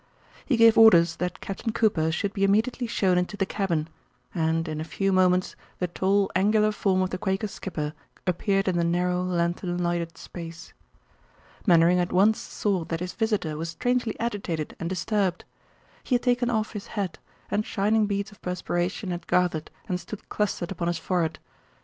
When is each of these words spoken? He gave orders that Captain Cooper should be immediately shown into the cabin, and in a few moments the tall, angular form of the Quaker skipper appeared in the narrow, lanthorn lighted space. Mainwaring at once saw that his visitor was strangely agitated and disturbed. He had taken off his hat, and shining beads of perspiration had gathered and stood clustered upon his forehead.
He 0.47 0.57
gave 0.57 0.79
orders 0.79 1.17
that 1.17 1.41
Captain 1.41 1.71
Cooper 1.71 2.11
should 2.11 2.33
be 2.33 2.43
immediately 2.43 2.87
shown 2.87 3.19
into 3.19 3.37
the 3.37 3.45
cabin, 3.45 3.87
and 4.33 4.67
in 4.67 4.81
a 4.81 4.83
few 4.83 5.13
moments 5.13 5.55
the 5.77 5.85
tall, 5.85 6.31
angular 6.35 6.71
form 6.71 7.03
of 7.03 7.11
the 7.11 7.19
Quaker 7.19 7.47
skipper 7.47 7.93
appeared 8.25 8.67
in 8.67 8.77
the 8.79 8.83
narrow, 8.83 9.21
lanthorn 9.21 9.77
lighted 9.77 10.17
space. 10.17 10.73
Mainwaring 11.67 11.99
at 11.99 12.11
once 12.11 12.39
saw 12.39 12.83
that 12.85 12.99
his 12.99 13.13
visitor 13.13 13.55
was 13.57 13.69
strangely 13.69 14.19
agitated 14.19 14.75
and 14.79 14.89
disturbed. 14.89 15.45
He 16.03 16.15
had 16.15 16.23
taken 16.23 16.49
off 16.49 16.73
his 16.73 16.87
hat, 16.97 17.19
and 17.51 17.63
shining 17.63 18.07
beads 18.07 18.31
of 18.31 18.41
perspiration 18.41 19.11
had 19.11 19.27
gathered 19.27 19.69
and 19.87 19.99
stood 19.99 20.29
clustered 20.29 20.71
upon 20.71 20.87
his 20.87 20.97
forehead. 20.97 21.37